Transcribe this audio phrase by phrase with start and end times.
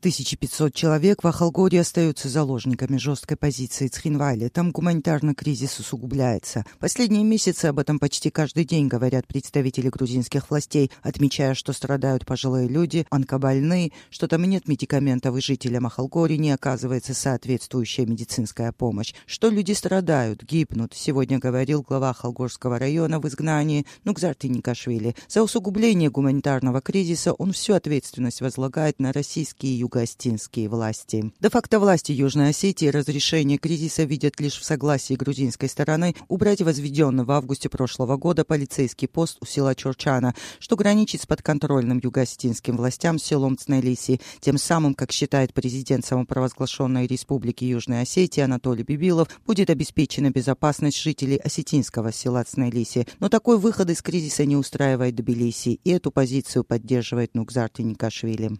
[0.00, 4.46] 1500 человек в Ахалгоре остаются заложниками жесткой позиции Цхинвали.
[4.46, 6.64] Там гуманитарный кризис усугубляется.
[6.78, 12.68] Последние месяцы об этом почти каждый день говорят представители грузинских властей, отмечая, что страдают пожилые
[12.68, 19.48] люди, онкобольные, что там нет медикаментов и жителям Ахалгори не оказывается соответствующая медицинская помощь, что
[19.48, 20.94] люди страдают, гибнут.
[20.94, 25.16] Сегодня говорил глава Ахалгорского района в изгнании Нукзар Никашвили.
[25.26, 31.32] За усугубление гуманитарного кризиса он всю ответственность возлагает на российские юго-остинские власти.
[31.40, 37.30] Де-факто власти Южной Осетии разрешение кризиса видят лишь в согласии грузинской стороны убрать возведенный в
[37.30, 43.56] августе прошлого года полицейский пост у села Чурчана, что граничит с подконтрольным юго-осетинским властям селом
[43.56, 44.20] Цнелиси.
[44.40, 51.36] Тем самым, как считает президент самопровозглашенной Республики Южной Осетии Анатолий Бибилов, будет обеспечена безопасность жителей
[51.36, 53.06] осетинского села Цнелиси.
[53.20, 58.58] Но такой выход из кризиса не устраивает Тбилиси, и эту позицию поддерживает Нукзар Тинникашвили.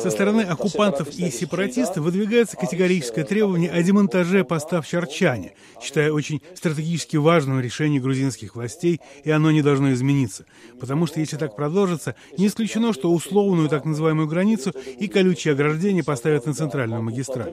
[0.00, 6.42] Со стороны оккупантов и сепаратистов выдвигается категорическое требование о демонтаже поста в Чарчане, считая очень
[6.54, 10.46] стратегически важным решение грузинских властей, и оно не должно измениться.
[10.80, 16.02] Потому что если так продолжится, не исключено, что условную так называемую границу и колючие ограждения
[16.02, 17.52] поставят на центральную магистраль.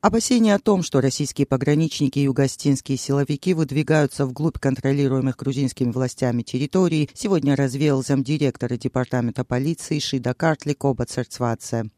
[0.00, 7.10] Опасения о том, что российские пограничники и югостинские силовики выдвигаются вглубь контролируемых грузинскими властями территорий,
[7.14, 11.90] сегодня развеял замдиректора департамента полиции Шида Картли Коба Церцваце.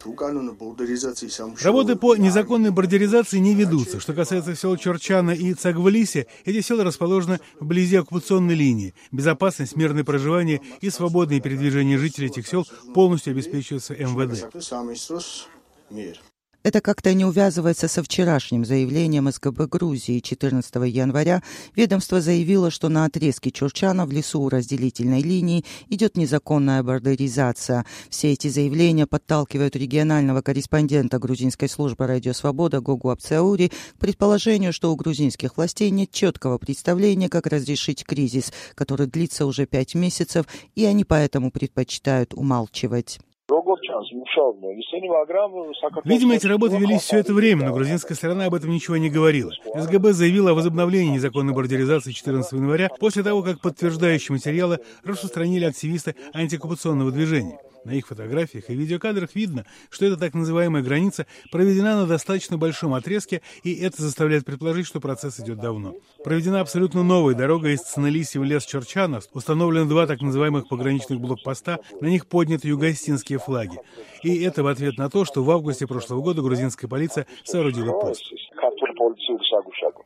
[1.62, 4.00] Работы по незаконной бордеризации не ведутся.
[4.00, 8.95] Что касается сел Чорчана и Цагвалиси, эти села расположены вблизи оккупационной линии.
[9.12, 14.47] Безопасность, мирное проживание и свободное передвижение жителей этих сел полностью обеспечиваются МВД.
[16.64, 20.19] Это как-то не увязывается со вчерашним заявлением СГБ Грузии.
[20.19, 21.41] 14 января
[21.77, 27.87] ведомство заявило, что на отрезке Чурчана в лесу у разделительной линии идет незаконная бордеризация.
[28.11, 34.93] Все эти заявления подталкивают регионального корреспондента грузинской службы «Радио Свобода» Гогу Апцаури к предположению, что
[34.93, 40.44] у грузинских властей нет четкого представления, как разрешить кризис, который длится уже пять месяцев,
[40.75, 43.21] и они поэтому предпочитают умалчивать.
[46.04, 49.53] Видимо, эти работы велись все это время, но грузинская сторона об этом ничего не говорила.
[49.75, 56.14] СГБ заявила о возобновлении незаконной бордеризации 14 января после того, как подтверждающие материалы распространили активисты
[56.34, 57.59] антиоккупационного движения.
[57.88, 62.93] На их фотографиях и видеокадрах видно, что эта так называемая граница проведена на достаточно большом
[62.93, 65.94] отрезке, и это заставляет предположить, что процесс идет давно.
[66.22, 71.78] Проведена абсолютно новая дорога из Ценелиси в лес Черчанов, установлены два так называемых пограничных блокпоста,
[72.03, 73.78] на них подняты югостинские флаги.
[74.22, 78.22] И это в ответ на то, что в августе прошлого года грузинская полиция соорудила пост.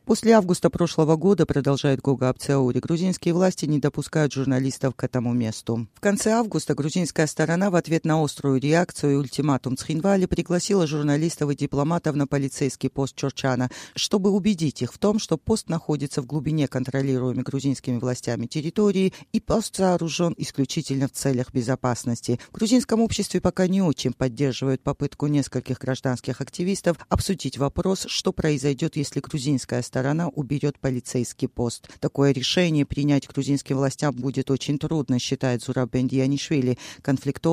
[0.05, 5.87] После августа прошлого года, продолжает Гога Апцеури, грузинские власти не допускают журналистов к этому месту.
[5.93, 11.49] В конце августа грузинская сторона в ответ на острую реакцию и ультиматум Цхинвали пригласила журналистов
[11.49, 16.27] и дипломатов на полицейский пост Чорчана, чтобы убедить их в том, что пост находится в
[16.27, 22.39] глубине контролируемой грузинскими властями территории и пост сооружен исключительно в целях безопасности.
[22.51, 28.97] В грузинском обществе пока не очень поддерживают попытку нескольких гражданских активистов обсудить вопрос, что произойдет,
[28.97, 31.89] если грузинская сторона уберет полицейский пост.
[31.99, 36.77] Такое решение принять грузинским властям будет очень трудно, считает Зураб Бендианишвили,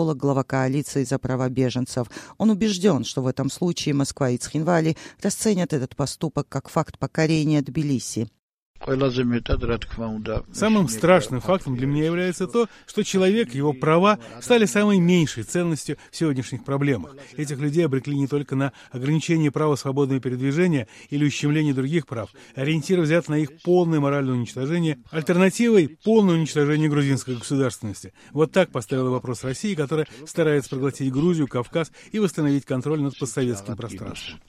[0.00, 2.06] конфликтолог, глава коалиции за права беженцев.
[2.38, 7.62] Он убежден, что в этом случае Москва и Цхинвали расценят этот поступок как факт покорения
[7.62, 8.28] Тбилиси.
[10.52, 15.98] Самым страшным фактом для меня является то, что человек, его права стали самой меньшей ценностью
[16.10, 17.14] в сегодняшних проблемах.
[17.36, 22.30] Этих людей обрекли не только на ограничение права свободного передвижения или ущемление других прав.
[22.54, 24.98] Ориентир взят на их полное моральное уничтожение.
[25.10, 28.12] Альтернативой— полное уничтожение грузинской государственности.
[28.32, 33.76] Вот так поставила вопрос России, которая старается проглотить Грузию, Кавказ и восстановить контроль над постсоветским
[33.76, 34.40] пространством.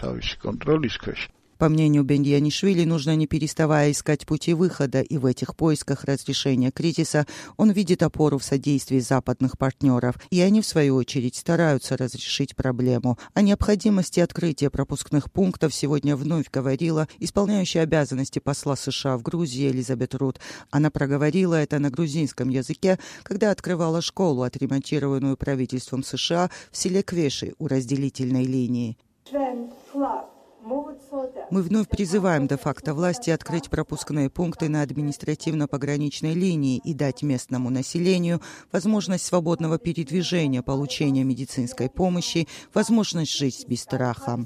[1.61, 7.27] По мнению Бендьянишвили, нужно не переставая искать пути выхода, и в этих поисках разрешения кризиса
[7.55, 13.19] он видит опору в содействии западных партнеров, и они, в свою очередь, стараются разрешить проблему.
[13.35, 20.15] О необходимости открытия пропускных пунктов сегодня вновь говорила исполняющая обязанности посла США в Грузии Элизабет
[20.15, 20.39] Рут.
[20.71, 27.53] Она проговорила это на грузинском языке, когда открывала школу, отремонтированную правительством США в селе Квеши
[27.59, 28.97] у разделительной линии.
[31.49, 38.41] Мы вновь призываем де-факто власти открыть пропускные пункты на административно-пограничной линии и дать местному населению
[38.71, 44.45] возможность свободного передвижения, получения медицинской помощи, возможность жить без страха.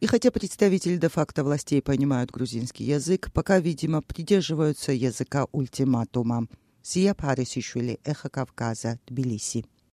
[0.00, 6.46] И хотя представители де-факто властей понимают грузинский язык, пока, видимо, придерживаются языка ультиматума.
[6.82, 9.66] Сия Парисишвили, Эхо Кавказа, Тбилиси.